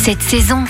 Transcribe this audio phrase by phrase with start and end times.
[0.00, 0.64] cette saison.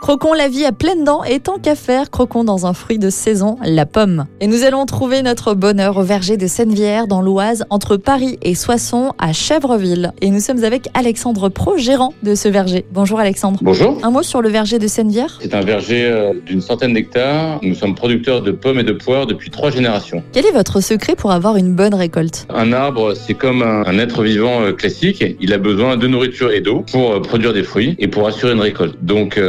[0.00, 3.08] Croquons la vie à pleines dents et tant qu'à faire, croquons dans un fruit de
[3.08, 4.26] saison, la pomme.
[4.40, 8.54] Et nous allons trouver notre bonheur au verger de Sennevière dans l'Oise, entre Paris et
[8.54, 10.12] Soissons, à Chèvreville.
[10.20, 12.84] Et nous sommes avec Alexandre Pro, gérant de ce verger.
[12.92, 13.58] Bonjour Alexandre.
[13.62, 13.98] Bonjour.
[14.02, 17.58] Un mot sur le verger de Sennevière C'est un verger euh, d'une centaine d'hectares.
[17.62, 20.22] Nous sommes producteurs de pommes et de poires depuis trois générations.
[20.32, 22.46] Quel est votre secret pour avoir une bonne récolte?
[22.54, 25.24] Un arbre, c'est comme un, être vivant euh, classique.
[25.40, 28.52] Il a besoin de nourriture et d'eau pour euh, produire des fruits et pour assurer
[28.52, 28.96] une récolte.
[29.02, 29.40] Donc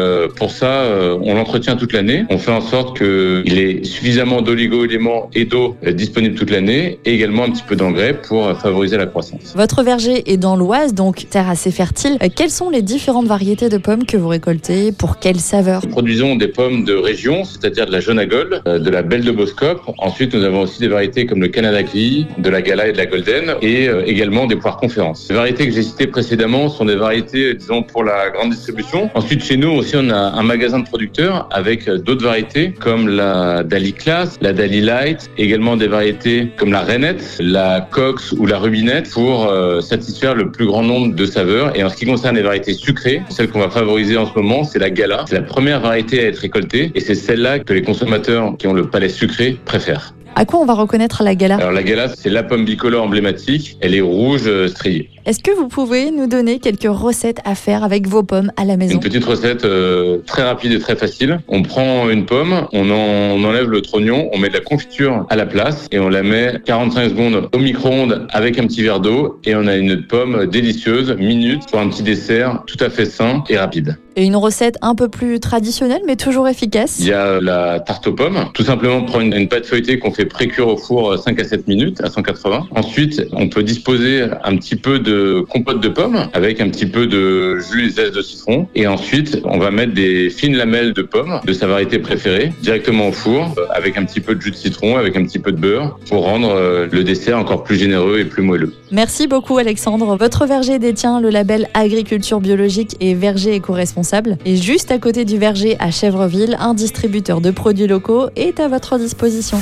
[0.48, 2.24] pour ça, euh, on l'entretient toute l'année.
[2.30, 7.16] On fait en sorte qu'il ait suffisamment d'oligo-éléments et d'eau euh, disponibles toute l'année et
[7.16, 9.54] également un petit peu d'engrais pour euh, favoriser la croissance.
[9.58, 12.18] Votre verger est dans l'Oise, donc terre assez fertile.
[12.34, 14.94] Quelles sont les différentes variétés de pommes que vous récoltez?
[14.94, 15.82] Pour quelle saveur?
[15.84, 19.02] Nous produisons des pommes de région, c'est-à-dire de la jaune à gold, euh, de la
[19.02, 19.82] belle de Boscope.
[19.98, 22.98] Ensuite, nous avons aussi des variétés comme le Canada Gris, de la Gala et de
[22.98, 25.28] la Golden, et également des poires conférences.
[25.30, 29.10] Les variétés que j'ai citées précédemment sont des variétés, disons, pour la grande distribution.
[29.14, 33.08] Ensuite, chez nous aussi, on a un magasin de producteurs avec euh, d'autres variétés comme
[33.08, 38.46] la Dali Class, la Dali Light, également des variétés comme la Renette, la Cox ou
[38.46, 41.76] la Rubinette pour euh, satisfaire le plus grand nombre de saveurs.
[41.76, 44.64] Et en ce qui concerne les variétés sucrées, celle qu'on va favoriser en ce moment,
[44.64, 45.26] c'est la Gala.
[45.28, 48.74] C'est la première variété à être récoltée et c'est celle-là que les consommateurs qui ont
[48.74, 50.14] le palais sucré préfèrent.
[50.40, 51.56] À quoi on va reconnaître la gala?
[51.56, 53.76] Alors la Gala, c'est la pomme bicolore emblématique.
[53.82, 55.10] Elle est rouge euh, striée.
[55.28, 58.78] Est-ce que vous pouvez nous donner quelques recettes à faire avec vos pommes à la
[58.78, 61.40] maison Une petite recette euh, très rapide et très facile.
[61.50, 65.26] On prend une pomme, on, en- on enlève le trognon, on met de la confiture
[65.30, 69.02] à la place et on la met 45 secondes au micro-ondes avec un petit verre
[69.02, 73.04] d'eau et on a une pomme délicieuse, minute, pour un petit dessert tout à fait
[73.06, 73.98] sain et rapide.
[74.16, 78.08] Et une recette un peu plus traditionnelle mais toujours efficace Il y a la tarte
[78.08, 78.46] aux pommes.
[78.56, 81.44] Tout simplement prendre une, une pâte feuilletée qu'on fait pré-cuire au four euh, 5 à
[81.44, 82.68] 7 minutes à 180.
[82.76, 85.17] Ensuite, on peut disposer un petit peu de
[85.50, 88.68] compote de pommes avec un petit peu de jus et zeste de citron.
[88.76, 93.10] Et ensuite, on va mettre des fines lamelles de pommes de sa variété préférée directement
[93.10, 95.52] au four euh, avec un petit peu de jus de citron, avec un petit peu
[95.52, 98.74] de beurre pour rendre euh, le dessert encore plus généreux et plus moelleux.
[98.92, 100.18] Merci beaucoup Alexandre.
[100.18, 104.38] Votre verger détient le label agriculture biologique et verger éco-responsable.
[104.46, 108.68] Et juste à côté du verger à Chèvreville, un distributeur de produits locaux est à
[108.68, 109.60] votre disposition.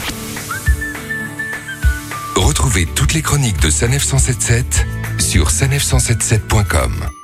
[2.35, 4.85] Retrouvez toutes les chroniques de Sanef 177
[5.35, 7.15] sur sanef177.com.